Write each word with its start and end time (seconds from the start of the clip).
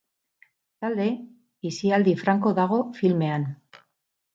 Bestalde, 0.69 1.05
isilaldi 1.73 2.19
franko 2.25 2.59
dago 2.65 2.85
filmean. 3.01 3.51